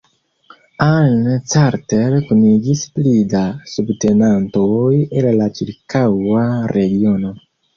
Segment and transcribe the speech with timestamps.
[0.91, 1.19] Ann
[1.51, 3.43] Carter kunigis pli da
[3.75, 7.37] subtenantoj el la ĉirkaŭa regiono.